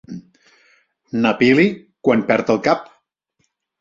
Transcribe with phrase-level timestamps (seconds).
[1.25, 1.65] Na Pili
[2.07, 2.91] quan perd el cap.